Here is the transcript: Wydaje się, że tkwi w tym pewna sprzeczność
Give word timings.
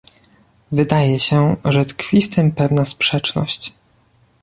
Wydaje 0.71 1.19
się, 1.19 1.55
że 1.65 1.85
tkwi 1.85 2.21
w 2.21 2.29
tym 2.35 2.51
pewna 2.51 2.85
sprzeczność 2.85 3.73